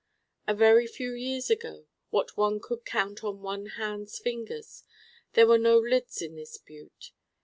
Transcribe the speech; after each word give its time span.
A 0.47 0.55
very 0.55 0.87
few 0.87 1.13
years 1.13 1.51
ago 1.51 1.85
what 2.09 2.35
one 2.35 2.59
could 2.59 2.85
count 2.85 3.23
on 3.23 3.43
one 3.43 3.67
hand's 3.67 4.17
fingers 4.17 4.83
there 5.33 5.45
were 5.45 5.59
no 5.59 5.77
lids 5.77 6.23
in 6.23 6.35
this 6.35 6.57
Butte. 6.57 7.11